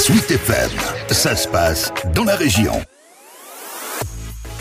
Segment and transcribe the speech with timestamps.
[0.00, 0.70] Sweet FM,
[1.10, 2.72] ça se passe dans la région.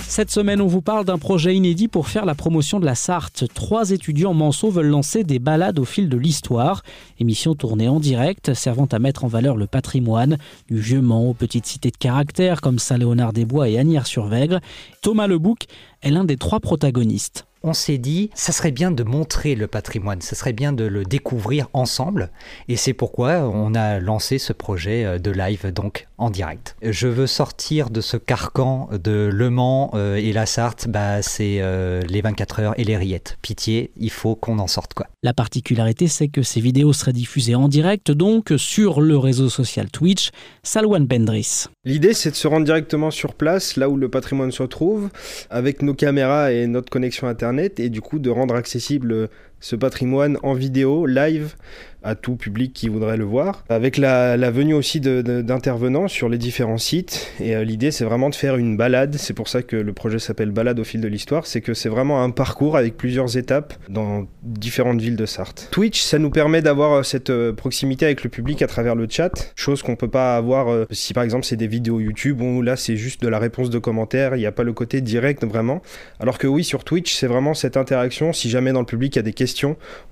[0.01, 3.45] Cette semaine, on vous parle d'un projet inédit pour faire la promotion de la Sarthe.
[3.53, 6.83] Trois étudiants manceaux veulent lancer des balades au fil de l'histoire.
[7.21, 11.33] Émission tournée en direct, servant à mettre en valeur le patrimoine, du vieux Mans aux
[11.33, 14.59] petites cités de caractère comme Saint-Léonard-des-Bois et Agnières-sur-Vègre.
[15.01, 15.67] Thomas Lebouc
[16.01, 20.21] est l'un des trois protagonistes on s'est dit, ça serait bien de montrer le patrimoine,
[20.21, 22.31] ça serait bien de le découvrir ensemble.
[22.67, 26.75] Et c'est pourquoi on a lancé ce projet euh, de live, donc en direct.
[26.81, 31.57] Je veux sortir de ce carcan de Le Mans euh, et la Sarthe, bah, c'est
[31.61, 33.37] euh, les 24 heures et les rillettes.
[33.41, 35.07] Pitié, il faut qu'on en sorte quoi.
[35.23, 39.89] La particularité, c'est que ces vidéos seraient diffusées en direct, donc sur le réseau social
[39.91, 40.31] Twitch,
[40.63, 41.65] Salwan Bendris.
[41.85, 45.09] L'idée, c'est de se rendre directement sur place, là où le patrimoine se trouve,
[45.49, 50.37] avec nos caméras et notre connexion Internet, et du coup de rendre accessible ce patrimoine
[50.43, 51.55] en vidéo, live,
[52.03, 56.77] à tout public qui voudrait le voir, avec la, venue aussi d'intervenants sur les différents
[56.77, 57.31] sites.
[57.39, 59.15] Et euh, l'idée, c'est vraiment de faire une balade.
[59.15, 61.45] C'est pour ça que le projet s'appelle Balade au fil de l'histoire.
[61.45, 65.67] C'est que c'est vraiment un parcours avec plusieurs étapes dans différentes villes de Sarthe.
[65.71, 69.07] Twitch, ça nous permet d'avoir euh, cette euh, proximité avec le public à travers le
[69.09, 72.75] chat, chose qu'on peut pas avoir si par exemple c'est des vidéos YouTube où là
[72.75, 75.81] c'est juste de la réponse de commentaires, il n'y a pas le côté direct vraiment.
[76.19, 78.33] Alors que oui, sur Twitch, c'est vraiment cette interaction.
[78.33, 79.48] Si jamais dans le public il y a des questions,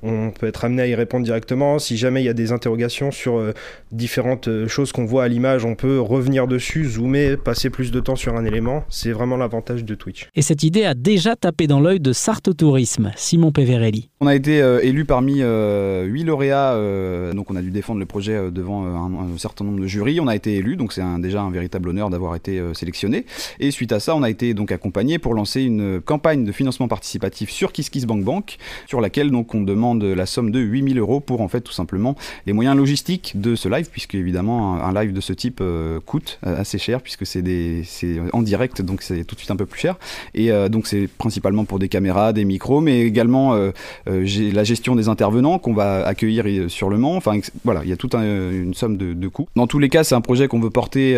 [0.04, 3.12] on peut être amené à y répondre directement si jamais il y a des interrogations
[3.12, 3.54] sur euh,
[3.92, 8.00] différentes euh, choses qu'on voit à l'image, on peut revenir dessus, zoomer, passer plus de
[8.00, 8.84] temps sur un élément.
[8.90, 10.30] C'est vraiment l'avantage de Twitch.
[10.36, 14.10] Et cette idée a déjà tapé dans l'œil de Sartre Tourisme, Simon Peverelli.
[14.20, 16.76] On a été euh, élu parmi huit lauréats,
[17.34, 20.20] donc on a dû défendre le projet devant un, certain nombre de jurys.
[20.20, 23.26] On a été élu, donc c'est déjà un véritable honneur d'avoir été sélectionné.
[23.60, 26.88] Et suite à ça, on a été donc accompagné pour lancer une campagne de financement
[26.88, 28.58] participatif sur KissKissBankBank,
[28.88, 32.16] sur laquelle donc on demande la somme de 8000 euros pour en fait tout simplement
[32.46, 36.40] les moyens logistiques de ce live, puisque évidemment un, live de ce type euh, coûte
[36.46, 37.44] euh, assez cher, puisque c'est
[38.34, 39.96] en direct, donc c'est tout de suite un peu plus cher.
[40.34, 43.56] Et euh, donc c'est principalement pour des caméras, des micros, mais également
[44.06, 47.16] la gestion des intervenants qu'on va accueillir sur le Mans.
[47.16, 49.48] Enfin voilà, il y a toute une somme de, de, coûts.
[49.56, 51.16] Dans tous les cas, c'est un projet qu'on veut porter,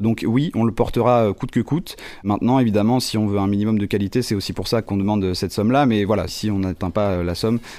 [0.00, 1.96] donc oui, on le portera coûte que coûte.
[2.24, 5.34] Maintenant, évidemment, si on veut un minimum de qualité, c'est aussi pour ça qu'on demande
[5.34, 5.86] cette somme-là.
[5.86, 7.34] Mais voilà, si on n'atteint pas la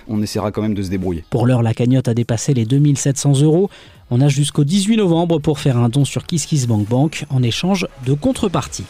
[0.07, 1.23] on essaiera quand même de se débrouiller.
[1.29, 3.69] Pour l'heure, la cagnotte a dépassé les 2700 euros.
[4.09, 8.83] On a jusqu'au 18 novembre pour faire un don sur KissKissBankBank en échange de contrepartie.